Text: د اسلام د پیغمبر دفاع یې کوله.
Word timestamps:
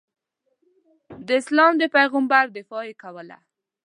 د 1.27 1.29
اسلام 1.41 1.73
د 1.77 1.83
پیغمبر 1.95 2.43
دفاع 2.57 2.83
یې 2.87 2.93
کوله. 3.01 3.37